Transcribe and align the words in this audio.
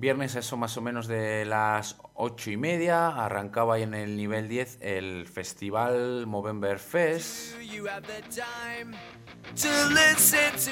Viernes 0.00 0.36
eso 0.36 0.56
más 0.56 0.76
o 0.76 0.80
menos 0.80 1.08
de 1.08 1.44
las 1.44 1.98
ocho 2.14 2.52
y 2.52 2.56
media, 2.56 3.08
arrancaba 3.08 3.74
ahí 3.74 3.82
en 3.82 3.94
el 3.94 4.16
nivel 4.16 4.48
10 4.48 4.78
el 4.80 5.26
festival 5.26 6.24
Movember 6.28 6.78
Fest. 6.78 7.56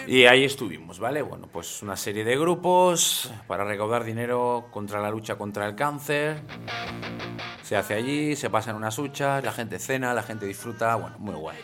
Y 0.06 0.26
ahí 0.26 0.44
estuvimos, 0.44 1.00
¿vale? 1.00 1.22
Bueno, 1.22 1.48
pues 1.52 1.82
una 1.82 1.96
serie 1.96 2.24
de 2.24 2.38
grupos 2.38 3.32
para 3.48 3.64
recaudar 3.64 4.04
dinero 4.04 4.68
contra 4.70 5.00
la 5.00 5.10
lucha 5.10 5.34
contra 5.34 5.66
el 5.66 5.74
cáncer. 5.74 6.42
Se 7.62 7.76
hace 7.76 7.94
allí, 7.94 8.36
se 8.36 8.48
pasan 8.48 8.76
unas 8.76 8.96
huchas, 8.96 9.42
la 9.42 9.50
gente 9.50 9.80
cena, 9.80 10.14
la 10.14 10.22
gente 10.22 10.46
disfruta, 10.46 10.94
bueno, 10.94 11.18
muy 11.18 11.34
guay. 11.34 11.58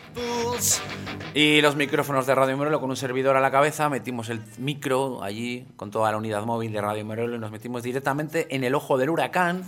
Y 1.33 1.61
los 1.61 1.77
micrófonos 1.77 2.27
de 2.27 2.35
Radio 2.35 2.57
Merolo 2.57 2.81
con 2.81 2.91
un 2.91 2.97
servidor 2.97 3.37
a 3.37 3.41
la 3.41 3.53
cabeza, 3.53 3.89
metimos 3.89 4.29
el 4.29 4.43
micro 4.59 5.23
allí 5.23 5.65
con 5.77 5.93
toda 5.93 6.11
la 6.11 6.17
unidad 6.17 6.45
móvil 6.45 6.73
de 6.73 6.81
Radio 6.81 7.05
Merolo 7.05 7.37
y 7.37 7.39
nos 7.39 7.52
metimos 7.53 7.83
directamente 7.83 8.47
en 8.51 8.65
el 8.65 8.75
ojo 8.75 8.97
del 8.97 9.11
huracán 9.11 9.63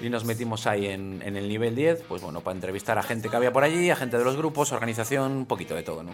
y 0.00 0.08
nos 0.08 0.24
metimos 0.24 0.66
ahí 0.66 0.86
en, 0.86 1.22
el 1.22 1.46
nivel 1.46 1.76
10, 1.76 2.04
pues 2.08 2.22
bueno, 2.22 2.40
para 2.40 2.54
entrevistar 2.54 2.98
a 2.98 3.02
gente 3.02 3.28
que 3.28 3.36
había 3.36 3.52
por 3.52 3.62
allí, 3.62 3.90
a 3.90 3.96
gente 3.96 4.16
de 4.18 4.24
los 4.24 4.36
grupos, 4.36 4.72
organización, 4.72 5.32
un 5.32 5.46
poquito 5.46 5.74
de 5.74 5.82
todo, 5.82 6.02
¿no? 6.02 6.12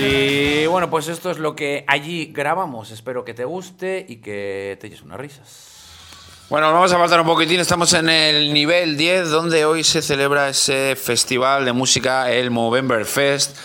Y 0.00 0.66
bueno, 0.66 0.88
pues 0.88 1.08
esto 1.08 1.30
es 1.30 1.38
lo 1.38 1.54
que 1.54 1.84
allí 1.86 2.32
grabamos. 2.32 2.90
Espero 2.90 3.22
que 3.22 3.34
te 3.34 3.44
guste 3.44 4.06
y 4.08 4.16
que 4.16 4.78
te 4.80 4.86
eches 4.86 5.02
unas 5.02 5.20
risas. 5.20 5.79
Bueno, 6.50 6.72
vamos 6.72 6.92
a 6.92 6.98
faltar 6.98 7.20
un 7.20 7.28
poquitín. 7.28 7.60
Estamos 7.60 7.92
en 7.92 8.08
el 8.08 8.52
nivel 8.52 8.96
10, 8.96 9.30
donde 9.30 9.64
hoy 9.64 9.84
se 9.84 10.02
celebra 10.02 10.48
ese 10.48 10.96
festival 10.96 11.64
de 11.64 11.72
música, 11.72 12.28
el 12.32 12.50
Movember 12.50 13.06
Fest, 13.06 13.56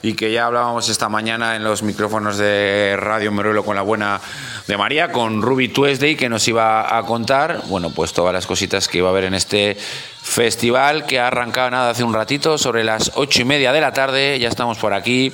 y 0.00 0.14
que 0.14 0.32
ya 0.32 0.46
hablábamos 0.46 0.88
esta 0.88 1.10
mañana 1.10 1.54
en 1.54 1.64
los 1.64 1.82
micrófonos 1.82 2.38
de 2.38 2.96
Radio 2.98 3.30
Meruelo 3.30 3.62
con 3.62 3.76
la 3.76 3.82
buena 3.82 4.22
de 4.66 4.78
María, 4.78 5.12
con 5.12 5.42
Ruby 5.42 5.68
Tuesday, 5.68 6.16
que 6.16 6.30
nos 6.30 6.48
iba 6.48 6.96
a 6.96 7.02
contar, 7.04 7.60
bueno, 7.66 7.90
pues 7.90 8.14
todas 8.14 8.32
las 8.32 8.46
cositas 8.46 8.88
que 8.88 8.96
iba 8.96 9.08
a 9.08 9.10
haber 9.10 9.24
en 9.24 9.34
este 9.34 9.76
festival, 9.76 11.04
que 11.04 11.20
ha 11.20 11.26
arrancado 11.26 11.70
nada 11.70 11.90
hace 11.90 12.04
un 12.04 12.14
ratito, 12.14 12.56
sobre 12.56 12.84
las 12.84 13.12
ocho 13.16 13.42
y 13.42 13.44
media 13.44 13.70
de 13.70 13.82
la 13.82 13.92
tarde. 13.92 14.38
Ya 14.38 14.48
estamos 14.48 14.78
por 14.78 14.94
aquí. 14.94 15.30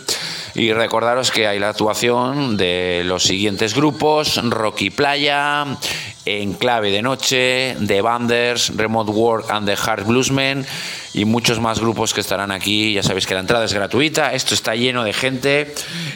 Y 0.57 0.73
recordaros 0.73 1.31
que 1.31 1.47
hay 1.47 1.61
la 1.61 1.69
actuación 1.69 2.57
de 2.57 3.03
los 3.05 3.23
siguientes 3.23 3.77
grupos: 3.77 4.41
Rocky 4.43 4.91
Playa, 4.91 5.67
Enclave 6.27 6.91
de 6.91 7.03
Noche, 7.03 7.77
The 7.87 8.03
Banders, 8.03 8.77
Remote 8.77 9.13
Work 9.13 9.51
and 9.51 9.67
the 9.67 9.77
Hard 9.77 10.05
Bluesmen 10.05 10.67
y 11.15 11.25
muchos 11.25 11.61
más 11.61 11.81
grupos 11.81 12.13
que 12.13 12.21
estarán 12.21 12.51
aquí. 12.51 12.93
Ya 12.93 13.03
sabéis 13.03 13.27
que 13.27 13.35
la 13.35 13.41
entrada 13.41 13.65
es 13.65 13.73
gratuita, 13.73 14.35
esto 14.35 14.55
está 14.55 14.75
lleno 14.75 15.05
de 15.05 15.13
gente 15.13 15.73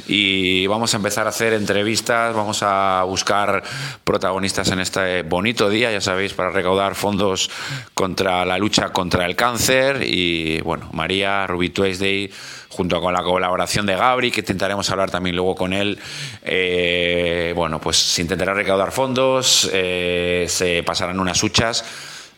y 0.09 0.67
vamos 0.67 0.93
a 0.93 0.97
empezar 0.99 1.27
a 1.27 1.31
hacer 1.31 1.53
entrevistas, 1.53 2.35
vamos 2.35 2.63
a 2.63 3.05
buscar 3.05 3.63
protagonistas 4.05 4.71
en 4.73 4.81
este 4.81 5.23
bonito 5.23 5.71
día, 5.71 5.93
ya 5.93 6.01
sabéis, 6.01 6.35
para 6.35 6.51
recaudar 6.51 6.97
fondos 6.97 7.51
contra 7.95 8.45
la 8.45 8.59
lucha 8.59 8.91
contra 8.91 9.25
el 9.27 9.37
cáncer 9.37 10.03
y 10.03 10.61
bueno, 10.63 10.91
María, 10.93 11.47
Ruby 11.47 11.71
Tuesday 11.71 12.31
junto 12.71 13.01
con 13.01 13.13
la 13.13 13.23
colaboración 13.23 13.85
de 13.85 13.97
Gabri, 13.97 14.31
que 14.31 14.41
intentaremos 14.41 14.89
hablar 14.91 15.11
también 15.11 15.37
luego 15.37 15.55
con 15.55 15.73
él. 15.73 15.99
eh, 16.43 17.53
bueno, 17.55 17.81
pues 17.81 17.97
se 17.97 18.23
intentará 18.23 18.55
recaudar 18.55 18.93
fondos, 18.93 19.69
eh, 19.73 20.47
se 20.49 20.83
pasarán 20.85 21.19
unas 21.21 21.43
huchas 21.43 21.85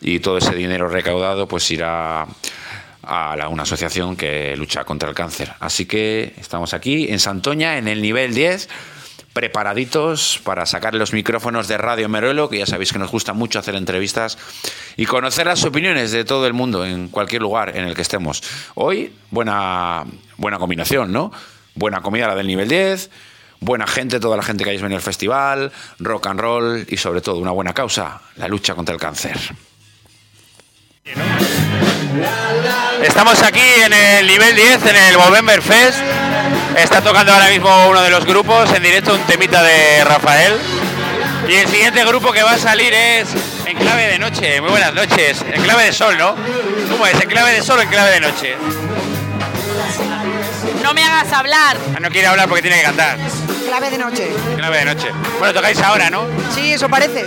y 0.01 0.19
todo 0.19 0.37
ese 0.39 0.53
dinero 0.55 0.87
recaudado 0.89 1.47
pues 1.47 1.69
irá 1.71 2.25
a 3.03 3.35
la- 3.37 3.47
una 3.49 3.63
asociación 3.63 4.15
que 4.15 4.55
lucha 4.57 4.83
contra 4.85 5.07
el 5.09 5.15
cáncer. 5.15 5.53
Así 5.59 5.85
que 5.85 6.33
estamos 6.37 6.73
aquí 6.73 7.07
en 7.09 7.19
Santoña, 7.19 7.77
en 7.77 7.87
el 7.87 8.01
nivel 8.01 8.33
10, 8.33 8.69
preparaditos 9.33 10.39
para 10.43 10.65
sacar 10.65 10.93
los 10.93 11.11
micrófonos 11.11 11.67
de 11.67 11.77
Radio 11.77 12.07
Meruelo, 12.07 12.49
que 12.49 12.59
ya 12.59 12.65
sabéis 12.65 12.93
que 12.93 12.99
nos 12.99 13.11
gusta 13.11 13.33
mucho 13.33 13.59
hacer 13.59 13.75
entrevistas 13.75 14.37
y 14.95 15.05
conocer 15.05 15.47
las 15.47 15.63
opiniones 15.63 16.11
de 16.11 16.23
todo 16.23 16.45
el 16.47 16.53
mundo 16.53 16.85
en 16.85 17.09
cualquier 17.09 17.41
lugar 17.41 17.75
en 17.75 17.85
el 17.85 17.95
que 17.95 18.03
estemos. 18.03 18.43
Hoy, 18.75 19.13
buena, 19.31 20.05
buena 20.37 20.59
combinación, 20.59 21.11
¿no? 21.11 21.31
Buena 21.75 22.01
comida 22.01 22.27
la 22.27 22.35
del 22.35 22.47
nivel 22.47 22.69
10, 22.69 23.09
buena 23.59 23.87
gente, 23.87 24.19
toda 24.19 24.37
la 24.37 24.43
gente 24.43 24.63
que 24.63 24.69
hayáis 24.69 24.83
venido 24.83 24.97
al 24.97 25.03
festival, 25.03 25.71
rock 25.99 26.27
and 26.27 26.39
roll 26.39 26.85
y 26.87 26.97
sobre 26.97 27.21
todo 27.21 27.37
una 27.37 27.51
buena 27.51 27.73
causa, 27.73 28.21
la 28.35 28.47
lucha 28.47 28.75
contra 28.75 28.93
el 28.93 29.01
cáncer. 29.01 29.37
Estamos 33.01 33.41
aquí 33.41 33.59
en 33.85 33.93
el 33.93 34.27
nivel 34.27 34.55
10, 34.55 34.85
en 34.85 34.95
el 34.95 35.17
Movember 35.17 35.61
Fest. 35.61 36.22
Está 36.77 37.01
tocando 37.01 37.31
ahora 37.31 37.49
mismo 37.49 37.87
uno 37.89 38.01
de 38.01 38.09
los 38.09 38.25
grupos, 38.25 38.71
en 38.73 38.83
directo 38.83 39.13
un 39.13 39.21
temita 39.21 39.61
de 39.61 40.03
Rafael. 40.03 40.59
Y 41.47 41.53
el 41.55 41.67
siguiente 41.67 42.03
grupo 42.05 42.31
que 42.31 42.41
va 42.41 42.53
a 42.53 42.57
salir 42.57 42.93
es 42.93 43.27
En 43.65 43.77
Clave 43.77 44.07
de 44.07 44.19
Noche. 44.19 44.59
Muy 44.61 44.71
buenas 44.71 44.93
noches. 44.93 45.43
En 45.51 45.61
Clave 45.61 45.85
de 45.85 45.93
Sol, 45.93 46.17
¿no? 46.17 46.35
¿Cómo 46.89 47.05
es? 47.05 47.13
¿En 47.21 47.29
Clave 47.29 47.51
de 47.51 47.61
Sol 47.61 47.79
o 47.79 47.81
en 47.81 47.89
Clave 47.89 48.11
de 48.11 48.19
Noche? 48.21 48.55
No 50.81 50.93
me 50.93 51.03
hagas 51.03 51.31
hablar. 51.31 51.77
Ah, 51.95 51.99
no 51.99 52.09
quiere 52.09 52.27
hablar 52.27 52.47
porque 52.47 52.61
tiene 52.61 52.77
que 52.77 52.83
cantar. 52.83 53.17
Clave 53.73 53.89
de 53.89 53.97
noche. 53.97 54.29
De 54.29 54.85
Noche. 54.85 55.11
Bueno, 55.39 55.51
tocáis 55.51 55.79
ahora, 55.79 56.07
¿no? 56.07 56.27
Sí, 56.53 56.73
eso 56.73 56.87
parece. 56.87 57.25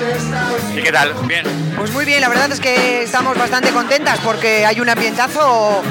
¿Y 0.76 0.80
qué 0.80 0.92
tal? 0.92 1.12
Bien. 1.24 1.44
Pues 1.76 1.90
muy 1.90 2.04
bien, 2.04 2.20
la 2.20 2.28
verdad 2.28 2.52
es 2.52 2.60
que 2.60 3.02
estamos 3.02 3.36
bastante 3.36 3.70
contentas 3.70 4.20
porque 4.20 4.64
hay 4.64 4.78
un 4.78 4.88
ambientazo 4.88 5.82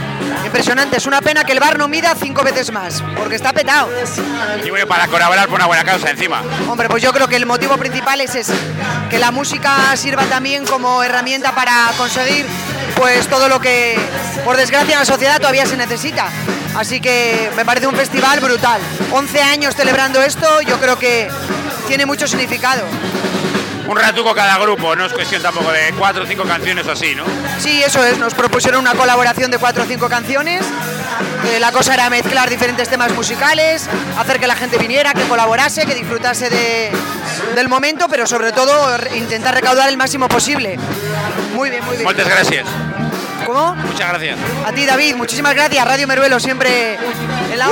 impresionante. 0.45 0.95
Es 0.95 1.07
una 1.07 1.19
pena 1.19 1.43
que 1.43 1.51
el 1.51 1.59
bar 1.59 1.77
no 1.77 1.89
mida 1.89 2.16
cinco 2.17 2.41
veces 2.41 2.71
más, 2.71 3.03
porque 3.17 3.35
está 3.35 3.51
petado. 3.51 3.89
Y 4.63 4.69
bueno, 4.69 4.88
para 4.88 5.07
colaborar 5.07 5.49
por 5.49 5.55
una 5.55 5.66
buena 5.66 5.83
causa 5.83 6.09
encima. 6.09 6.41
Hombre, 6.69 6.87
pues 6.87 7.03
yo 7.03 7.11
creo 7.11 7.27
que 7.27 7.35
el 7.35 7.45
motivo 7.45 7.75
principal 7.75 8.22
es 8.22 8.33
ese, 8.35 8.53
que 9.09 9.19
la 9.19 9.31
música 9.31 9.75
sirva 9.97 10.23
también 10.23 10.66
como 10.66 11.03
herramienta 11.03 11.53
para 11.53 11.91
conseguir 11.97 12.45
pues 12.95 13.27
todo 13.27 13.49
lo 13.49 13.59
que 13.59 13.99
por 14.45 14.55
desgracia 14.55 14.93
en 14.93 14.99
la 14.99 15.05
sociedad 15.05 15.37
todavía 15.37 15.66
se 15.66 15.75
necesita. 15.75 16.29
Así 16.78 17.00
que 17.00 17.50
me 17.56 17.66
parece 17.66 17.88
un 17.88 17.96
festival 17.96 18.40
brutal. 18.40 18.81
11 19.12 19.41
años 19.41 19.75
celebrando 19.75 20.22
esto, 20.22 20.62
yo 20.62 20.80
creo 20.80 20.97
que 21.00 21.30
tiene 21.88 22.06
mucho 22.06 22.28
significado. 22.28 22.84
Un 23.88 23.96
ratuco 23.97 24.34
cada 24.34 24.58
grupo, 24.58 24.96
no 24.96 25.06
es 25.06 25.14
cuestión 25.14 25.41
tampoco 25.44 25.72
de 25.72 25.94
cuatro 25.97 26.24
o 26.24 26.28
cinco 26.28 26.44
canciones 26.44 26.88
o 26.88 26.91
así, 26.91 27.14
¿no? 27.14 27.24
Sí, 27.59 27.84
eso 27.84 28.03
es, 28.03 28.18
nos 28.18 28.34
propusieron 28.34 28.81
una 28.81 28.94
colaboración 28.96 29.52
de 29.52 29.59
cuatro 29.59 29.84
o 29.84 29.85
cinco 29.85 30.09
canciones. 30.09 30.66
Eh, 31.47 31.59
la 31.59 31.72
cosa 31.72 31.94
era 31.94 32.09
mezclar 32.09 32.50
diferentes 32.50 32.90
temas 32.90 33.12
musicales, 33.14 33.88
hacer 34.18 34.40
que 34.40 34.47
la 34.47 34.56
gente 34.56 34.78
viniera, 34.80 35.14
que 35.14 35.22
colaborase, 35.28 35.85
que 35.85 35.94
disfrutase 35.94 36.50
de- 36.50 36.91
del 37.53 37.69
momento, 37.69 38.08
pero 38.09 38.25
sobre 38.25 38.52
todo 38.52 38.97
intentar 39.16 39.53
recaudar 39.53 39.88
el 39.90 39.97
máximo 39.97 40.28
posible. 40.28 40.78
Muy 41.53 41.69
bien, 41.69 41.85
muy 41.85 41.97
bien. 41.97 42.08
Muchas 42.08 42.28
gracias. 42.28 42.66
¿Cómo? 43.45 43.75
Muchas 43.75 44.09
gracias. 44.09 44.39
A 44.66 44.72
ti, 44.72 44.85
David, 44.85 45.16
muchísimas 45.16 45.53
gracias. 45.53 45.85
Radio 45.85 46.07
Meruelo 46.07 46.39
siempre 46.39 46.95
en 47.51 47.59
la 47.59 47.69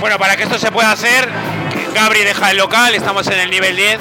Bueno, 0.00 0.18
para 0.18 0.36
que 0.36 0.42
esto 0.42 0.58
se 0.58 0.70
pueda 0.70 0.92
hacer, 0.92 1.28
Gabri 1.94 2.24
deja 2.24 2.50
el 2.50 2.56
local, 2.56 2.94
estamos 2.94 3.26
en 3.28 3.38
el 3.38 3.50
nivel 3.50 3.76
10 3.76 3.98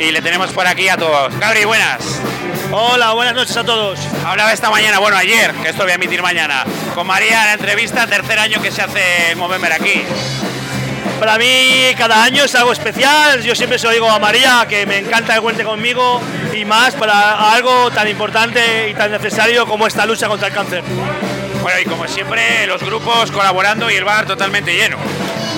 y 0.00 0.10
le 0.10 0.20
tenemos 0.20 0.50
por 0.52 0.66
aquí 0.66 0.88
a 0.88 0.96
todos. 0.96 1.36
Gabri, 1.38 1.64
buenas. 1.64 2.20
Hola, 2.72 3.12
buenas 3.12 3.34
noches 3.34 3.56
a 3.56 3.64
todos. 3.64 3.98
Hablaba 4.24 4.52
esta 4.52 4.70
mañana, 4.70 4.98
bueno, 4.98 5.16
ayer, 5.16 5.52
que 5.54 5.70
esto 5.70 5.82
voy 5.82 5.92
a 5.92 5.94
emitir 5.94 6.22
mañana, 6.22 6.64
con 6.94 7.06
María 7.06 7.44
la 7.46 7.54
entrevista, 7.54 8.06
tercer 8.06 8.38
año 8.38 8.60
que 8.60 8.70
se 8.70 8.82
hace 8.82 9.32
el 9.32 9.36
Movember 9.36 9.72
aquí. 9.72 10.04
Para 11.20 11.36
mí 11.36 11.92
cada 11.98 12.24
año 12.24 12.44
es 12.44 12.54
algo 12.54 12.72
especial. 12.72 13.42
Yo 13.42 13.54
siempre 13.54 13.78
se 13.78 13.86
lo 13.86 13.92
digo 13.92 14.10
a 14.10 14.18
María 14.18 14.64
que 14.66 14.86
me 14.86 14.96
encanta 14.96 15.34
que 15.34 15.40
cuente 15.42 15.64
conmigo 15.64 16.18
y 16.54 16.64
más 16.64 16.94
para 16.94 17.52
algo 17.52 17.90
tan 17.90 18.08
importante 18.08 18.88
y 18.88 18.94
tan 18.94 19.10
necesario 19.12 19.66
como 19.66 19.86
esta 19.86 20.06
lucha 20.06 20.28
contra 20.28 20.48
el 20.48 20.54
cáncer. 20.54 20.82
Bueno, 21.60 21.78
y 21.78 21.84
como 21.84 22.08
siempre, 22.08 22.66
los 22.66 22.82
grupos 22.82 23.30
colaborando 23.32 23.90
y 23.90 23.96
el 23.96 24.04
bar 24.04 24.24
totalmente 24.24 24.74
lleno. 24.74 24.96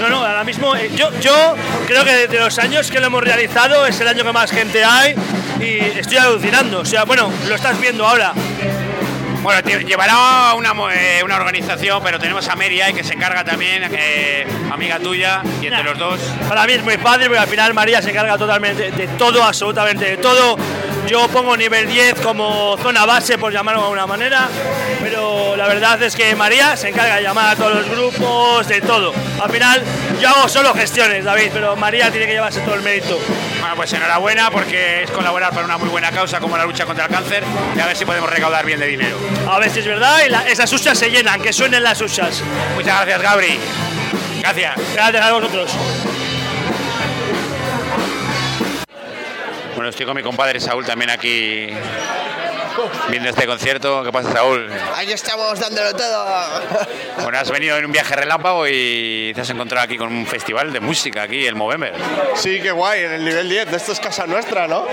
No, 0.00 0.08
no, 0.08 0.24
ahora 0.24 0.42
mismo 0.42 0.74
eh, 0.74 0.90
yo, 0.96 1.12
yo 1.20 1.54
creo 1.86 2.04
que 2.04 2.26
de 2.26 2.40
los 2.40 2.58
años 2.58 2.90
que 2.90 2.98
lo 2.98 3.06
hemos 3.06 3.22
realizado 3.22 3.86
es 3.86 4.00
el 4.00 4.08
año 4.08 4.24
que 4.24 4.32
más 4.32 4.50
gente 4.50 4.84
hay 4.84 5.14
y 5.60 5.78
estoy 5.96 6.16
alucinando. 6.16 6.80
O 6.80 6.84
sea, 6.84 7.04
bueno, 7.04 7.30
lo 7.46 7.54
estás 7.54 7.80
viendo 7.80 8.04
ahora. 8.04 8.32
Bueno, 9.42 9.60
llevará 9.60 10.54
una, 10.54 10.72
eh, 10.94 11.20
una 11.24 11.34
organización, 11.34 12.00
pero 12.04 12.18
tenemos 12.20 12.46
a 12.48 12.54
Mary 12.54 12.80
que 12.94 13.02
se 13.02 13.14
encarga 13.14 13.42
también, 13.42 13.82
eh, 13.92 14.46
amiga 14.70 15.00
tuya, 15.00 15.42
y 15.60 15.66
entre 15.66 15.82
los 15.82 15.98
dos. 15.98 16.20
Para 16.48 16.64
mí 16.64 16.74
es 16.74 16.84
muy 16.84 16.96
fácil 16.96 17.26
porque 17.26 17.40
al 17.40 17.48
final 17.48 17.74
María 17.74 18.00
se 18.00 18.10
encarga 18.10 18.38
totalmente 18.38 18.92
de 18.92 19.08
todo, 19.08 19.42
absolutamente 19.42 20.04
de 20.04 20.16
todo. 20.18 20.56
Yo 21.06 21.28
pongo 21.28 21.56
nivel 21.56 21.86
10 21.88 22.20
como 22.20 22.76
zona 22.80 23.04
base, 23.04 23.36
por 23.36 23.52
llamarlo 23.52 23.80
de 23.80 23.86
alguna 23.86 24.06
manera, 24.06 24.48
pero 25.02 25.56
la 25.56 25.66
verdad 25.66 26.00
es 26.02 26.14
que 26.16 26.34
María 26.36 26.76
se 26.76 26.88
encarga 26.88 27.16
de 27.16 27.22
llamar 27.22 27.50
a 27.50 27.56
todos 27.56 27.74
los 27.74 27.88
grupos, 27.90 28.66
de 28.68 28.80
todo. 28.80 29.12
Al 29.42 29.50
final 29.50 29.82
yo 30.20 30.28
hago 30.28 30.48
solo 30.48 30.72
gestiones, 30.74 31.24
David, 31.24 31.50
pero 31.52 31.76
María 31.76 32.10
tiene 32.10 32.26
que 32.26 32.32
llevarse 32.32 32.60
todo 32.60 32.76
el 32.76 32.82
mérito. 32.82 33.18
Bueno, 33.60 33.76
pues 33.76 33.92
enhorabuena 33.92 34.50
porque 34.50 35.02
es 35.02 35.10
colaborar 35.10 35.50
para 35.52 35.64
una 35.66 35.76
muy 35.76 35.88
buena 35.88 36.10
causa 36.12 36.40
como 36.40 36.56
la 36.56 36.64
lucha 36.64 36.86
contra 36.86 37.04
el 37.06 37.10
cáncer 37.10 37.42
y 37.76 37.80
a 37.80 37.86
ver 37.86 37.96
si 37.96 38.04
podemos 38.06 38.30
recaudar 38.30 38.64
bien 38.64 38.78
de 38.80 38.86
dinero. 38.86 39.16
A 39.50 39.58
ver 39.58 39.70
si 39.70 39.80
es 39.80 39.86
verdad 39.86 40.18
y 40.26 40.30
la- 40.30 40.48
esas 40.48 40.72
huchas 40.72 40.96
se 40.98 41.10
llenan, 41.10 41.42
que 41.42 41.52
suenen 41.52 41.82
las 41.82 42.00
huchas. 42.00 42.42
Muchas 42.74 42.94
gracias, 43.04 43.20
Gabri. 43.22 43.58
Gracias. 44.40 44.74
Gracias 44.94 45.24
a 45.26 45.32
vosotros. 45.32 45.70
Bueno, 49.82 49.90
estoy 49.90 50.06
con 50.06 50.14
mi 50.14 50.22
compadre 50.22 50.60
Saúl 50.60 50.86
también 50.86 51.10
aquí 51.10 51.66
viendo 53.08 53.28
este 53.28 53.46
concierto. 53.46 54.02
¿Qué 54.02 54.12
pasa, 54.12 54.32
Saúl? 54.32 54.70
Aquí 54.96 55.12
estamos 55.12 55.58
dándolo 55.58 55.94
todo. 55.94 56.26
Bueno, 57.22 57.38
has 57.38 57.50
venido 57.50 57.76
en 57.76 57.86
un 57.86 57.92
viaje 57.92 58.14
relámpago 58.16 58.66
y 58.68 59.32
te 59.34 59.40
has 59.40 59.50
encontrado 59.50 59.84
aquí 59.84 59.96
con 59.96 60.08
un 60.08 60.26
festival 60.26 60.72
de 60.72 60.80
música 60.80 61.22
aquí, 61.22 61.46
el 61.46 61.54
Movember. 61.54 61.94
Sí, 62.34 62.60
qué 62.60 62.70
guay, 62.70 63.04
en 63.04 63.12
el 63.12 63.24
nivel 63.24 63.48
10. 63.48 63.72
Esto 63.72 63.92
es 63.92 64.00
casa 64.00 64.26
nuestra, 64.26 64.66
¿no? 64.66 64.86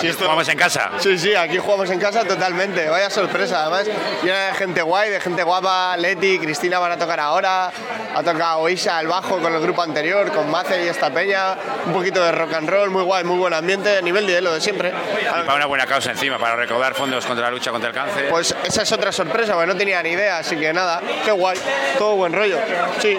Sí, 0.00 0.08
esto... 0.08 0.24
Jugamos 0.24 0.48
en 0.48 0.58
casa. 0.58 0.90
Sí, 0.98 1.18
sí, 1.18 1.34
aquí 1.34 1.58
jugamos 1.58 1.90
en 1.90 1.98
casa 1.98 2.24
totalmente. 2.24 2.88
Vaya 2.88 3.10
sorpresa, 3.10 3.62
además. 3.62 3.86
Llena 4.22 4.48
de 4.48 4.54
gente 4.54 4.82
guay, 4.82 5.10
de 5.10 5.20
gente 5.20 5.42
guapa. 5.42 5.96
Leti, 5.96 6.38
Cristina 6.38 6.78
van 6.78 6.92
a 6.92 6.98
tocar 6.98 7.20
ahora. 7.20 7.72
Ha 8.14 8.22
tocado 8.22 8.68
Isha 8.68 8.98
al 8.98 9.06
bajo 9.06 9.38
con 9.38 9.54
el 9.54 9.60
grupo 9.60 9.82
anterior, 9.82 10.30
con 10.32 10.50
Mace 10.50 10.84
y 10.84 10.88
esta 10.88 11.10
peña. 11.10 11.56
Un 11.86 11.92
poquito 11.92 12.22
de 12.22 12.32
rock 12.32 12.54
and 12.54 12.68
roll, 12.68 12.90
muy 12.90 13.02
guay, 13.02 13.24
muy 13.24 13.38
buen 13.38 13.54
ambiente. 13.54 14.00
Nivel 14.02 14.26
10, 14.26 14.42
lo 14.42 14.54
de 14.54 14.60
siempre. 14.60 14.92
Y 15.20 15.24
para 15.24 15.54
una 15.54 15.66
buena 15.66 15.86
causa 15.86 16.10
encima, 16.10 16.38
para 16.38 16.56
recaudar 16.56 16.94
fondos 16.94 17.21
contra 17.26 17.46
la 17.46 17.50
lucha 17.50 17.70
contra 17.70 17.90
el 17.90 17.94
cáncer. 17.94 18.28
Pues 18.28 18.54
esa 18.64 18.82
es 18.82 18.92
otra 18.92 19.12
sorpresa, 19.12 19.54
porque 19.54 19.66
no 19.66 19.76
tenía 19.76 20.02
ni 20.02 20.10
idea, 20.10 20.38
así 20.38 20.56
que 20.56 20.72
nada, 20.72 21.00
qué 21.24 21.30
guay, 21.30 21.58
todo 21.98 22.16
buen 22.16 22.32
rollo. 22.32 22.58
Sí, 23.00 23.18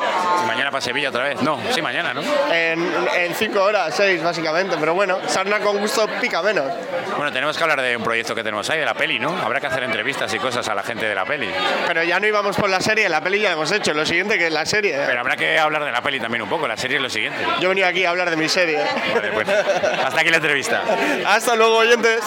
mañana 0.53 0.71
para 0.71 0.81
Sevilla 0.81 1.09
otra 1.09 1.23
vez. 1.23 1.41
No, 1.41 1.59
sí, 1.71 1.81
mañana, 1.81 2.13
¿no? 2.13 2.21
en, 2.51 2.87
en 3.15 3.33
cinco 3.35 3.63
horas, 3.63 3.93
seis 3.95 4.21
básicamente, 4.21 4.75
pero 4.79 4.93
bueno, 4.93 5.17
sarna 5.27 5.59
con 5.59 5.77
gusto 5.79 6.07
pica 6.21 6.41
menos. 6.41 6.71
Bueno, 7.17 7.31
tenemos 7.31 7.57
que 7.57 7.63
hablar 7.63 7.81
de 7.81 7.97
un 7.97 8.03
proyecto 8.03 8.35
que 8.35 8.43
tenemos 8.43 8.69
ahí, 8.69 8.79
de 8.79 8.85
la 8.85 8.93
peli, 8.93 9.19
¿no? 9.19 9.35
Habrá 9.37 9.59
que 9.59 9.67
hacer 9.67 9.83
entrevistas 9.83 10.33
y 10.33 10.39
cosas 10.39 10.67
a 10.67 10.75
la 10.75 10.83
gente 10.83 11.05
de 11.07 11.15
la 11.15 11.25
peli. 11.25 11.49
Pero 11.87 12.03
ya 12.03 12.19
no 12.19 12.27
íbamos 12.27 12.55
por 12.55 12.69
la 12.69 12.79
serie, 12.81 13.09
la 13.09 13.21
peli 13.21 13.39
ya 13.39 13.49
la 13.49 13.53
hemos 13.53 13.71
hecho, 13.71 13.93
lo 13.93 14.05
siguiente 14.05 14.37
que 14.37 14.47
es 14.47 14.53
la 14.53 14.65
serie. 14.65 14.99
Pero 15.05 15.19
habrá 15.19 15.35
que 15.35 15.57
hablar 15.57 15.83
de 15.83 15.91
la 15.91 16.01
peli 16.01 16.19
también 16.19 16.43
un 16.43 16.49
poco, 16.49 16.67
la 16.67 16.77
serie 16.77 16.97
es 16.97 17.03
lo 17.03 17.09
siguiente. 17.09 17.39
Yo 17.59 17.69
venido 17.69 17.87
aquí 17.87 18.05
a 18.05 18.11
hablar 18.11 18.29
de 18.29 18.35
mi 18.35 18.47
serie. 18.49 18.79
Vale, 19.13 19.31
pues, 19.31 19.47
hasta 19.49 20.21
aquí 20.21 20.29
la 20.29 20.37
entrevista. 20.37 20.81
Hasta 21.25 21.55
luego, 21.55 21.77
oyentes. 21.77 22.19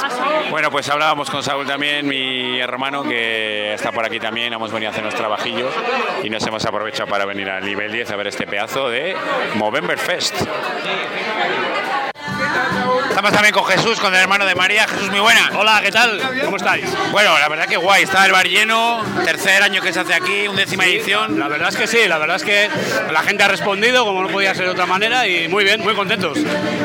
Bueno, 0.51 0.71
pues 0.71 0.89
hablábamos 0.89 1.31
con 1.31 1.43
Saúl 1.43 1.67
también, 1.67 2.07
mi 2.07 2.61
hermano, 2.61 3.03
que 3.03 3.75
está 3.75 3.93
por 3.93 4.05
aquí 4.05 4.19
también. 4.19 4.53
Hemos 4.53 4.73
venido 4.73 4.91
a 4.91 4.93
hacer 4.93 5.05
unos 5.05 5.15
trabajillos 5.15 5.73
y 6.23 6.31
nos 6.31 6.45
hemos 6.47 6.65
aprovechado 6.65 7.09
para 7.09 7.25
venir 7.25 7.49
al 7.49 7.65
nivel 7.65 7.93
10 7.93 8.11
a 8.17 8.19
ver 8.19 8.29
este 8.29 8.47
pedazo 8.47 8.89
de 8.89 9.15
Movember 9.57 9.99
Fest. 9.99 10.35
Estamos 13.17 13.33
también 13.33 13.55
con 13.55 13.65
Jesús, 13.65 13.99
con 13.99 14.15
el 14.15 14.21
hermano 14.21 14.45
de 14.45 14.55
María. 14.55 14.87
Jesús, 14.87 15.09
muy 15.11 15.21
buena. 15.21 15.51
Hola, 15.57 15.81
¿qué 15.83 15.91
tal? 15.91 16.21
¿Cómo 16.45 16.59
estáis? 16.59 16.85
Bueno, 17.13 17.39
la 17.39 17.49
verdad 17.49 17.65
que 17.65 17.79
guay. 17.79 18.03
Está 18.03 18.27
el 18.27 18.33
bar 18.33 18.47
lleno, 18.47 19.03
tercer 19.25 19.63
año 19.63 19.81
que 19.81 19.91
se 19.91 20.01
hace 20.01 20.13
aquí, 20.13 20.47
undécima 20.47 20.85
edición. 20.85 21.39
La 21.39 21.49
verdad 21.49 21.71
es 21.71 21.77
que 21.79 21.87
sí, 21.87 22.07
la 22.07 22.19
verdad 22.19 22.37
es 22.37 22.45
que 22.45 22.69
la 23.11 23.23
gente 23.23 23.43
ha 23.43 23.49
respondido 23.49 24.05
como 24.05 24.23
no 24.23 24.29
podía 24.29 24.55
ser 24.55 24.67
de 24.67 24.73
otra 24.73 24.85
manera 24.85 25.27
y 25.27 25.49
muy 25.49 25.65
bien, 25.65 25.81
muy 25.81 25.95
contentos. 25.95 26.37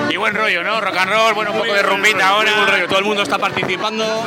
Y 0.09 0.15
buen 0.15 0.33
rollo, 0.33 0.63
¿no? 0.63 0.79
Rock 0.79 0.95
and 0.99 1.11
roll, 1.11 1.33
bueno, 1.33 1.51
un 1.51 1.57
poco 1.59 1.73
de 1.73 1.83
rumbita 1.83 2.29
ahora. 2.29 2.53
Buen 2.55 2.67
rollo, 2.67 2.87
todo 2.87 2.99
el 2.99 3.05
mundo 3.05 3.23
está 3.23 3.37
participando, 3.37 4.25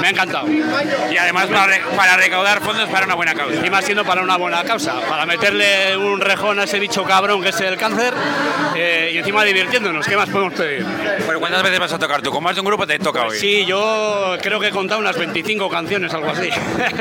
me 0.00 0.06
ha 0.06 0.10
encantado. 0.10 0.46
Y 0.48 1.16
además 1.18 1.46
para, 1.48 1.66
re- 1.66 1.82
para 1.96 2.16
recaudar 2.16 2.60
fondos 2.60 2.88
para 2.88 3.06
una 3.06 3.14
buena 3.16 3.34
causa. 3.34 3.66
Y 3.66 3.70
más 3.70 3.84
siendo 3.84 4.04
para 4.04 4.22
una 4.22 4.36
buena 4.36 4.62
causa, 4.62 5.00
para 5.08 5.26
meterle 5.26 5.96
un 5.96 6.20
rejón 6.20 6.60
a 6.60 6.62
ese 6.62 6.78
bicho 6.78 7.02
cabrón 7.02 7.42
que 7.42 7.48
es 7.48 7.60
el 7.60 7.76
cáncer 7.76 8.14
eh, 8.76 9.10
y 9.12 9.18
encima 9.18 9.42
divirtiéndonos, 9.42 10.06
¿qué 10.06 10.16
más 10.16 10.28
podemos 10.28 10.54
pedir? 10.54 10.86
Bueno, 11.24 11.40
¿cuántas 11.40 11.62
veces 11.62 11.78
vas 11.78 11.92
a 11.92 11.98
tocar 11.98 12.22
tú? 12.22 12.30
Con 12.30 12.42
más 12.42 12.54
de 12.54 12.60
un 12.60 12.66
grupo 12.66 12.86
te 12.86 12.98
toca 12.98 13.24
hoy. 13.24 13.38
Sí, 13.38 13.64
yo 13.64 14.36
creo 14.42 14.60
que 14.60 14.68
he 14.68 14.70
contado 14.70 15.00
unas 15.00 15.16
25 15.16 15.68
canciones, 15.68 16.12
algo 16.12 16.30
así. 16.30 16.48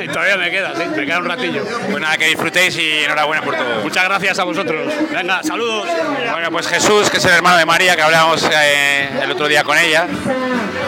y 0.03 0.07
todavía 0.07 0.37
me 0.37 0.49
queda, 0.49 0.73
sí, 0.75 0.83
me 0.95 1.05
queda 1.05 1.19
un 1.19 1.25
ratillo. 1.25 1.63
Pues 1.89 2.01
nada, 2.01 2.17
que 2.17 2.27
disfrutéis 2.27 2.75
y 2.77 3.03
enhorabuena 3.03 3.43
por 3.43 3.55
todo. 3.55 3.81
Muchas 3.83 4.03
gracias 4.05 4.39
a 4.39 4.43
vosotros. 4.43 4.93
Venga, 5.11 5.43
saludos. 5.43 5.87
Bueno, 6.31 6.51
pues 6.51 6.67
Jesús, 6.67 7.09
que 7.09 7.17
es 7.17 7.25
el 7.25 7.31
hermano 7.31 7.57
de 7.57 7.65
María, 7.65 7.95
que 7.95 8.01
hablábamos 8.01 8.47
eh, 8.51 9.09
el 9.21 9.31
otro 9.31 9.47
día 9.47 9.63
con 9.63 9.77
ella. 9.77 10.07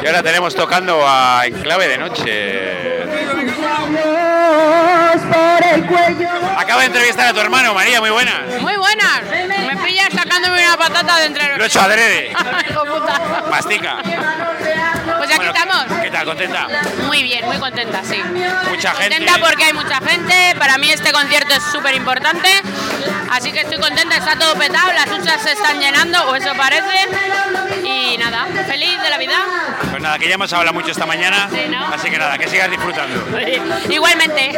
Y 0.04 0.08
ahora 0.08 0.24
tenemos 0.24 0.56
tocando 0.56 1.04
a 1.06 1.46
En 1.46 1.54
Clave 1.62 1.88
de 1.88 1.98
Noche. 1.98 3.04
Acaba 6.58 6.82
de 6.82 6.88
entrevistar 6.88 7.28
a 7.28 7.34
tu 7.34 7.40
hermano, 7.40 7.74
María, 7.74 8.00
muy 8.00 8.10
buena. 8.10 8.44
Muy 8.60 8.76
buenas. 8.78 9.22
De 10.96 11.30
los. 11.50 11.58
Lo 11.58 11.64
he 11.64 11.68
hecho 11.68 11.82
adrede. 11.82 12.34
Mastica. 13.50 13.98
Pues 14.02 15.30
aquí 15.30 15.38
Bueno, 15.38 15.54
estamos. 15.54 15.86
¿Qué 16.02 16.10
tal? 16.10 16.26
¿Contenta? 16.26 16.68
Muy 17.06 17.24
bien, 17.24 17.46
muy 17.46 17.58
contenta, 17.58 18.02
sí. 18.04 18.22
Mucha 18.70 18.92
gente. 18.94 19.18
Contenta 19.18 19.46
porque 19.46 19.64
hay 19.66 19.74
mucha 19.74 20.00
gente. 20.00 20.56
Para 20.58 20.78
mí 20.78 20.90
este 20.90 21.12
concierto 21.12 21.54
es 21.54 21.64
súper 21.64 21.96
importante. 21.96 22.50
Así 23.30 23.52
que 23.52 23.62
estoy 23.62 23.78
contenta, 23.80 24.16
está 24.18 24.38
todo 24.38 24.56
petado, 24.56 24.94
las 24.94 25.08
huchas 25.08 25.42
se 25.42 25.52
están 25.52 25.80
llenando, 25.80 26.30
o 26.30 26.36
eso 26.36 26.54
parece. 26.56 27.10
Y 27.84 28.18
nada, 28.18 28.46
feliz 28.66 29.02
de 29.02 29.10
la 29.10 29.18
vida. 29.18 29.36
Nada, 30.16 30.24
que 30.24 30.30
ya 30.30 30.36
hemos 30.36 30.54
hablado 30.54 30.74
mucho 30.74 30.92
esta 30.92 31.06
mañana. 31.06 31.50
Sí, 31.52 31.60
¿no? 31.70 31.88
Así 31.88 32.10
que 32.10 32.18
nada, 32.18 32.38
que 32.38 32.48
sigas 32.48 32.72
disfrutando. 32.72 33.22
Igualmente. 33.90 34.58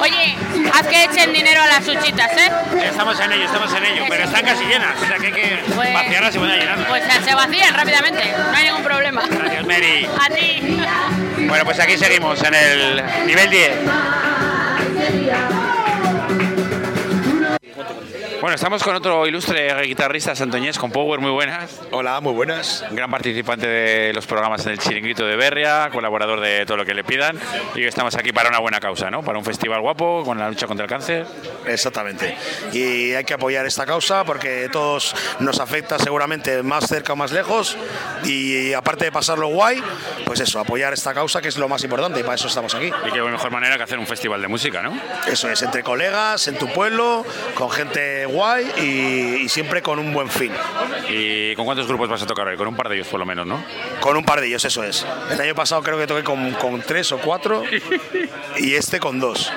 Oye, 0.00 0.36
haz 0.74 0.84
que 0.88 1.04
echen 1.04 1.32
dinero 1.32 1.62
a 1.62 1.66
las 1.68 1.86
huchitas, 1.86 2.32
¿eh? 2.32 2.50
Estamos 2.82 3.20
en 3.20 3.30
ello, 3.32 3.44
estamos 3.44 3.72
en 3.72 3.84
ello. 3.84 4.04
Pero 4.08 4.24
están 4.24 4.44
casi 4.44 4.64
llenas. 4.64 5.00
O 5.00 5.06
sea 5.06 5.16
que 5.18 5.26
hay 5.28 5.32
que 5.32 5.62
Pues- 5.76 5.94
vaciarlas 5.94 6.34
y 6.34 6.38
vayan 6.38 6.58
llenando. 6.58 6.86
Pues 6.88 7.04
se 7.24 7.34
vacían 7.36 7.72
rápidamente, 7.74 8.34
no 8.50 8.56
hay 8.56 8.64
ningún 8.64 8.82
problema. 8.82 9.22
Gracias, 9.30 9.64
Mary. 9.64 10.08
A 10.20 10.28
ti. 10.34 10.76
Bueno, 11.46 11.64
pues 11.64 11.78
aquí 11.78 11.96
seguimos 11.96 12.42
en 12.42 12.54
el 12.54 13.04
nivel 13.26 13.48
10. 13.50 13.72
Bueno, 18.46 18.54
estamos 18.54 18.80
con 18.84 18.94
otro 18.94 19.26
ilustre 19.26 19.74
guitarrista 19.82 20.36
santoñés 20.36 20.78
con 20.78 20.92
Power, 20.92 21.18
muy 21.18 21.32
buenas. 21.32 21.80
Hola, 21.90 22.20
muy 22.20 22.32
buenas. 22.32 22.84
Gran 22.92 23.10
participante 23.10 23.66
de 23.66 24.12
los 24.12 24.24
programas 24.24 24.64
en 24.66 24.70
el 24.70 24.78
Chiringuito 24.78 25.26
de 25.26 25.34
Berria, 25.34 25.90
colaborador 25.90 26.38
de 26.38 26.64
todo 26.64 26.76
lo 26.76 26.84
que 26.84 26.94
le 26.94 27.02
pidan. 27.02 27.40
Y 27.74 27.82
estamos 27.82 28.14
aquí 28.14 28.32
para 28.32 28.48
una 28.48 28.60
buena 28.60 28.78
causa, 28.78 29.10
¿no? 29.10 29.24
Para 29.24 29.36
un 29.36 29.44
festival 29.44 29.80
guapo, 29.80 30.22
con 30.24 30.38
la 30.38 30.48
lucha 30.48 30.68
contra 30.68 30.84
el 30.84 30.88
cáncer. 30.88 31.26
Exactamente. 31.66 32.36
Y 32.72 33.14
hay 33.14 33.24
que 33.24 33.34
apoyar 33.34 33.66
esta 33.66 33.84
causa 33.84 34.22
porque 34.22 34.68
todos 34.70 35.16
nos 35.40 35.58
afecta 35.58 35.98
seguramente 35.98 36.62
más 36.62 36.86
cerca 36.86 37.14
o 37.14 37.16
más 37.16 37.32
lejos. 37.32 37.76
Y 38.22 38.72
aparte 38.74 39.06
de 39.06 39.10
pasarlo 39.10 39.48
guay, 39.48 39.82
pues 40.24 40.38
eso, 40.38 40.60
apoyar 40.60 40.92
esta 40.92 41.12
causa 41.12 41.42
que 41.42 41.48
es 41.48 41.56
lo 41.56 41.68
más 41.68 41.82
importante 41.82 42.20
y 42.20 42.22
para 42.22 42.36
eso 42.36 42.46
estamos 42.46 42.76
aquí. 42.76 42.92
Y 43.08 43.10
qué 43.10 43.20
mejor 43.22 43.50
manera 43.50 43.76
que 43.76 43.82
hacer 43.82 43.98
un 43.98 44.06
festival 44.06 44.40
de 44.40 44.46
música, 44.46 44.82
¿no? 44.82 44.96
Eso 45.26 45.50
es, 45.50 45.60
entre 45.62 45.82
colegas, 45.82 46.46
en 46.46 46.56
tu 46.56 46.72
pueblo, 46.72 47.26
con 47.56 47.72
gente 47.72 48.24
guay 48.26 48.35
y, 48.78 49.42
y 49.44 49.48
siempre 49.48 49.82
con 49.82 49.98
un 49.98 50.12
buen 50.12 50.28
fin. 50.28 50.52
¿Y 51.08 51.54
con 51.54 51.64
cuántos 51.64 51.86
grupos 51.86 52.08
vas 52.08 52.22
a 52.22 52.26
tocar 52.26 52.46
hoy? 52.48 52.56
Con 52.56 52.68
un 52.68 52.76
par 52.76 52.88
de 52.88 52.96
ellos 52.96 53.08
por 53.08 53.20
lo 53.20 53.26
menos, 53.26 53.46
¿no? 53.46 53.62
Con 54.00 54.16
un 54.16 54.24
par 54.24 54.40
de 54.40 54.48
ellos, 54.48 54.64
eso 54.64 54.82
es. 54.84 55.06
El 55.30 55.40
año 55.40 55.54
pasado 55.54 55.82
creo 55.82 55.98
que 55.98 56.06
toqué 56.06 56.22
con, 56.24 56.52
con 56.52 56.80
tres 56.82 57.12
o 57.12 57.18
cuatro 57.18 57.62
y 58.58 58.74
este 58.74 59.00
con 59.00 59.18
dos. 59.20 59.52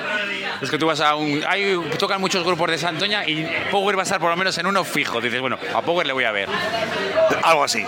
Es 0.62 0.70
que 0.70 0.76
tú 0.78 0.86
vas 0.86 1.00
a 1.00 1.14
un... 1.14 1.42
Hay, 1.48 1.78
tocan 1.98 2.20
muchos 2.20 2.44
grupos 2.44 2.70
de 2.70 2.76
Santoña 2.78 3.26
y 3.26 3.48
Power 3.70 3.96
va 3.96 4.02
a 4.02 4.04
estar 4.04 4.20
por 4.20 4.30
lo 4.30 4.36
menos 4.36 4.56
en 4.58 4.66
uno 4.66 4.84
fijo. 4.84 5.20
Dices, 5.20 5.40
bueno, 5.40 5.58
a 5.74 5.80
Power 5.82 6.06
le 6.06 6.12
voy 6.12 6.24
a 6.24 6.32
ver. 6.32 6.48
Algo 7.42 7.64
así. 7.64 7.84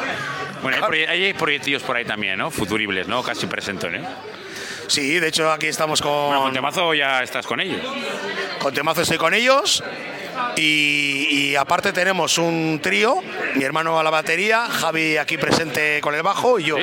Bueno, 0.62 0.78
hay, 0.78 0.82
proye- 0.82 1.08
hay 1.08 1.32
proyectillos 1.34 1.82
por 1.82 1.96
ahí 1.96 2.04
también, 2.04 2.38
¿no? 2.38 2.50
Futuribles, 2.50 3.08
¿no? 3.08 3.22
Casi 3.22 3.46
presentes, 3.46 3.92
¿no? 3.92 4.08
Sí, 4.86 5.18
de 5.20 5.28
hecho 5.28 5.50
aquí 5.50 5.66
estamos 5.66 6.00
con... 6.02 6.10
Bueno, 6.26 6.42
con 6.42 6.52
Temazo 6.52 6.94
ya 6.94 7.22
estás 7.22 7.46
con 7.46 7.60
ellos. 7.60 7.80
Con 8.58 8.72
Temazo 8.72 9.02
estoy 9.02 9.18
con 9.18 9.34
ellos. 9.34 9.82
Y, 10.56 11.54
aparte 11.56 11.92
tenemos 11.92 12.38
un 12.38 12.80
trío, 12.82 13.16
mi 13.54 13.64
hermano 13.64 13.98
a 13.98 14.02
la 14.02 14.10
batería, 14.10 14.66
Javi 14.68 15.16
aquí 15.16 15.36
presente 15.36 16.00
con 16.00 16.14
el 16.14 16.22
bajo 16.22 16.58
y 16.58 16.64
yo. 16.64 16.76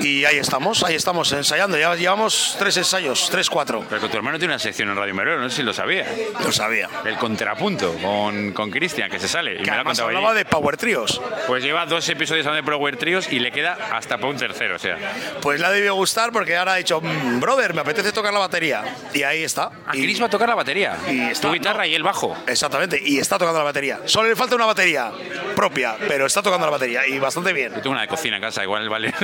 Y 0.00 0.24
ahí 0.24 0.36
estamos, 0.38 0.82
ahí 0.84 0.94
estamos 0.94 1.30
ensayando. 1.32 1.78
Ya 1.78 1.94
llevamos 1.94 2.56
tres 2.58 2.76
ensayos, 2.76 3.28
tres, 3.30 3.48
cuatro. 3.50 3.84
Pero 3.88 4.00
que 4.00 4.08
tu 4.08 4.16
hermano 4.16 4.38
tiene 4.38 4.54
una 4.54 4.58
sección 4.58 4.88
en 4.88 4.96
Radio 4.96 5.14
Merero, 5.14 5.40
no 5.40 5.48
sé 5.50 5.56
si 5.56 5.62
lo 5.62 5.72
sabía. 5.72 6.06
Lo 6.44 6.50
sabía. 6.52 6.88
El 7.04 7.16
contrapunto 7.16 7.94
con 8.02 8.52
con 8.52 8.70
Cristian, 8.70 9.10
que 9.10 9.18
se 9.18 9.28
sale. 9.28 9.54
Y 9.54 9.56
Que 9.62 9.70
me 9.70 9.76
lo 9.82 9.88
ha 9.90 10.04
hablaba 10.04 10.30
allí. 10.30 10.38
de 10.38 10.44
Power 10.44 10.76
Trios. 10.76 11.20
Pues 11.46 11.62
lleva 11.62 11.86
dos 11.86 12.08
episodios 12.08 12.44
de 12.52 12.62
Power 12.62 12.96
Trios 12.96 13.30
y 13.32 13.38
le 13.38 13.50
queda 13.52 13.76
hasta 13.92 14.16
para 14.18 14.28
un 14.28 14.36
tercero, 14.36 14.76
o 14.76 14.78
sea. 14.78 14.98
Pues 15.40 15.60
le 15.60 15.66
ha 15.66 15.70
debido 15.70 15.94
gustar 15.94 16.32
porque 16.32 16.56
ahora 16.56 16.72
ha 16.74 16.76
dicho, 16.76 17.00
"Mm, 17.00 17.40
brother, 17.40 17.74
me 17.74 17.80
apetece 17.82 18.12
tocar 18.12 18.32
la 18.32 18.40
batería. 18.40 18.82
Y 19.12 19.22
ahí 19.22 19.42
está. 19.44 19.70
A 19.86 19.96
Y- 19.96 20.02
Chris 20.02 20.20
va 20.20 20.26
a 20.26 20.30
tocar 20.30 20.48
la 20.48 20.54
batería. 20.54 20.96
Y 21.10 21.20
está- 21.20 21.48
tu 21.48 21.54
guitarra 21.54 21.86
y 21.86 21.94
el 21.94 22.02
bajo. 22.02 22.36
Exactamente, 22.46 23.00
y 23.04 23.18
está 23.18 23.38
tocando 23.38 23.58
la 23.58 23.64
batería. 23.64 24.00
Solo 24.06 24.28
le 24.28 24.36
falta 24.36 24.56
una 24.56 24.66
batería. 24.66 25.10
Propia, 25.54 25.96
pero 26.08 26.26
está 26.26 26.42
tocando 26.42 26.66
la 26.66 26.72
batería 26.72 27.06
y 27.06 27.18
bastante 27.18 27.52
bien. 27.52 27.72
Yo 27.74 27.80
tengo 27.80 27.92
una 27.92 28.02
de 28.02 28.08
cocina 28.08 28.36
en 28.36 28.42
casa, 28.42 28.62
igual 28.62 28.88
vale. 28.88 29.12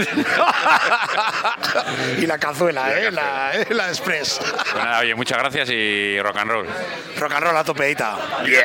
y 2.18 2.26
la 2.26 2.38
cazuela, 2.38 2.98
¿eh? 2.98 3.10
La, 3.10 3.52
eh, 3.54 3.66
la 3.70 3.88
express. 3.88 4.40
Pues 4.40 4.84
nada, 4.84 5.00
oye, 5.00 5.14
muchas 5.14 5.38
gracias 5.38 5.70
y 5.70 6.20
rock 6.20 6.36
and 6.36 6.50
roll. 6.50 6.66
Rock 7.18 7.32
and 7.32 7.44
roll 7.44 7.56
a 7.56 7.64
topeita. 7.64 8.16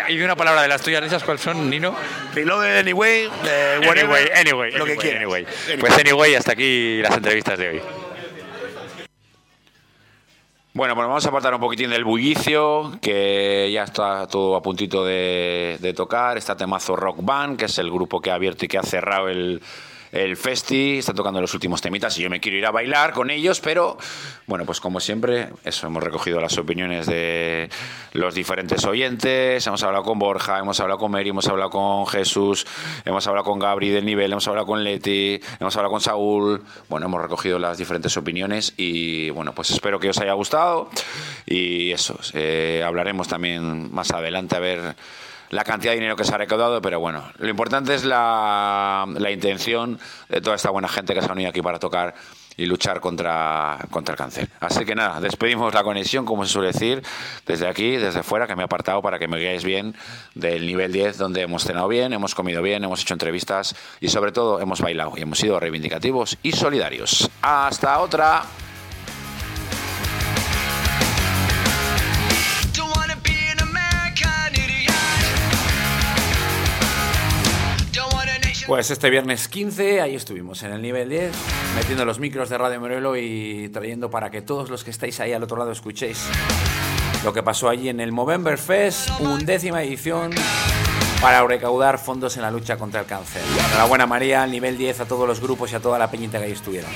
Y 0.10 0.22
una 0.22 0.36
palabra 0.36 0.62
de 0.62 0.68
las 0.68 0.82
tuyas, 0.82 1.02
¿de 1.02 1.08
esas 1.08 1.24
cuáles 1.24 1.42
son, 1.42 1.70
Nino? 1.70 1.96
Reloaded 2.34 2.80
Anyway, 2.80 3.30
eh, 3.46 3.80
whatever, 3.88 4.04
Anyway, 4.04 4.30
anyway, 4.36 4.72
lo 4.72 4.86
que 4.86 4.94
anyway, 4.94 4.98
quieras. 4.98 5.22
anyway. 5.22 5.48
Pues 5.80 5.98
anyway, 5.98 6.36
hasta 6.36 6.52
aquí 6.54 7.02
las 7.02 7.16
entrevistas 7.16 7.58
de 7.58 7.70
hoy. 7.70 7.82
Bueno, 10.76 10.96
pues 10.96 11.08
vamos 11.08 11.24
a 11.24 11.30
apartar 11.30 11.54
un 11.54 11.60
poquitín 11.60 11.92
del 11.92 12.04
bullicio, 12.04 12.94
que 13.00 13.70
ya 13.72 13.84
está 13.84 14.26
todo 14.26 14.56
a 14.56 14.62
puntito 14.64 15.06
de, 15.06 15.78
de 15.80 15.94
tocar. 15.94 16.36
Está 16.36 16.58
temazo 16.58 16.96
Rock 16.96 17.18
Band, 17.22 17.60
que 17.60 17.66
es 17.66 17.78
el 17.78 17.92
grupo 17.92 18.20
que 18.20 18.32
ha 18.32 18.34
abierto 18.34 18.66
y 18.66 18.68
que 18.68 18.80
ha 18.80 18.84
cerrado 18.84 19.30
el, 19.30 19.62
el 20.14 20.38
festi. 20.38 21.00
Está 21.00 21.14
tocando 21.14 21.42
los 21.42 21.54
últimos 21.54 21.82
temitas 21.82 22.18
y 22.18 22.22
yo 22.22 22.30
me 22.30 22.40
quiero 22.40 22.58
ir 22.58 22.66
a 22.66 22.72
bailar 22.72 23.12
con 23.12 23.30
ellos, 23.30 23.60
pero 23.60 23.98
bueno, 24.46 24.66
pues 24.66 24.80
como 24.80 25.00
siempre, 25.00 25.50
eso, 25.66 25.88
hemos 25.88 26.04
recogido 26.04 26.40
las 26.40 26.58
opiniones 26.58 27.08
de 27.08 27.70
los 28.14 28.36
diferentes 28.36 28.86
oyentes. 28.86 29.66
Hemos 29.66 29.82
hablado 29.84 30.04
con 30.04 30.20
Borja, 30.20 30.60
hemos 30.60 30.80
hablado 30.80 31.00
con 31.00 31.12
Mary, 31.12 31.30
hemos 31.30 31.48
hablado 31.48 31.72
con 31.72 32.06
Jesús, 32.08 32.66
hemos 33.04 33.26
hablado 33.28 33.44
con 33.44 33.60
Gabri 33.60 33.90
del 33.90 34.06
nivel, 34.06 34.32
hemos 34.32 34.48
hablado 34.48 34.68
con 34.68 34.84
Leti, 34.84 35.40
hemos 35.60 35.76
hablado 35.76 35.92
con 35.92 36.02
Saúl. 36.02 36.64
Bueno, 36.90 37.08
hemos 37.08 37.22
recogido 37.22 37.58
las 37.58 37.78
diferentes 37.80 38.16
opiniones 38.16 38.74
y 38.78 39.32
bueno, 39.32 39.54
pues 39.54 39.72
espero 39.72 40.00
que 40.00 40.10
os 40.10 40.18
haya 40.20 40.34
gustado. 40.34 40.90
Y 41.48 41.92
eso, 41.92 42.20
eh, 42.34 42.84
hablaremos 42.86 43.28
también 43.28 43.92
más 43.92 44.12
adelante 44.12 44.56
a 44.56 44.60
ver 44.60 44.96
la 45.54 45.64
cantidad 45.64 45.92
de 45.92 45.98
dinero 45.98 46.16
que 46.16 46.24
se 46.24 46.34
ha 46.34 46.38
recaudado, 46.38 46.82
pero 46.82 47.00
bueno, 47.00 47.24
lo 47.38 47.50
importante 47.50 47.94
es 47.94 48.04
la, 48.04 49.06
la 49.18 49.32
intención 49.32 50.00
de 50.30 50.42
toda 50.42 50.56
esta 50.56 50.70
buena 50.70 50.88
gente 50.88 51.14
que 51.14 51.22
se 51.22 51.30
ha 51.30 51.32
unido 51.32 51.50
aquí 51.50 51.62
para 51.62 51.80
tocar 51.80 52.16
y 52.58 52.66
luchar 52.66 53.00
contra, 53.00 53.80
contra 53.90 54.14
el 54.14 54.18
cáncer. 54.18 54.50
Así 54.60 54.86
que 54.86 54.96
nada, 54.96 55.20
despedimos 55.20 55.74
la 55.74 55.84
conexión, 55.84 56.26
como 56.26 56.46
se 56.46 56.54
suele 56.54 56.68
decir, 56.70 57.02
desde 57.46 57.68
aquí, 57.68 57.98
desde 57.98 58.24
fuera, 58.24 58.48
que 58.48 58.56
me 58.56 58.62
he 58.62 58.66
apartado 58.66 59.02
para 59.02 59.20
que 59.20 59.28
me 59.28 59.38
veáis 59.38 59.64
bien 59.64 59.96
del 60.36 60.66
nivel 60.66 60.92
10, 60.92 61.18
donde 61.18 61.42
hemos 61.42 61.64
cenado 61.64 61.88
bien, 61.88 62.14
hemos 62.14 62.36
comido 62.36 62.62
bien, 62.62 62.84
hemos 62.84 63.02
hecho 63.02 63.14
entrevistas 63.14 63.76
y 64.00 64.10
sobre 64.10 64.32
todo 64.32 64.60
hemos 64.60 64.82
bailado 64.82 65.14
y 65.18 65.22
hemos 65.22 65.40
sido 65.40 65.60
reivindicativos 65.60 66.38
y 66.44 66.52
solidarios. 66.52 67.30
Hasta 67.42 68.00
otra. 68.00 68.44
Pues 78.66 78.90
este 78.92 79.10
viernes 79.10 79.50
15, 79.50 80.00
ahí 80.00 80.16
estuvimos 80.16 80.64
en 80.64 80.72
el 80.72 80.82
nivel 80.82 81.10
10, 81.10 81.32
metiendo 81.76 82.06
los 82.06 82.20
micros 82.20 82.50
de 82.50 82.58
Radio 82.58 82.80
Morelo 82.80 83.18
y 83.18 83.70
trayendo 83.74 84.10
para 84.10 84.32
que 84.32 84.42
todos 84.42 84.70
los 84.70 84.86
que 84.86 84.92
estáis 84.92 85.20
ahí 85.20 85.34
al 85.34 85.44
otro 85.44 85.58
lado 85.58 85.72
escuchéis 85.72 86.26
lo 87.24 87.34
que 87.34 87.44
pasó 87.44 87.70
allí 87.70 87.90
en 87.90 88.00
el 88.00 88.12
Movember 88.12 88.58
Fest, 88.58 89.10
undécima 89.20 89.84
edición 89.84 90.32
para 91.22 91.46
recaudar 91.46 92.00
fondos 92.00 92.36
en 92.36 92.42
la 92.42 92.52
lucha 92.52 92.78
contra 92.78 93.02
el 93.02 93.06
cáncer. 93.06 93.42
Enhorabuena 93.70 94.06
María, 94.06 94.46
nivel 94.46 94.78
10 94.78 95.02
a 95.02 95.06
todos 95.06 95.28
los 95.28 95.40
grupos 95.40 95.72
y 95.72 95.76
a 95.76 95.80
toda 95.80 95.98
la 95.98 96.12
peñita 96.12 96.40
que 96.40 96.46
ahí 96.46 96.52
estuvieron. 96.52 96.92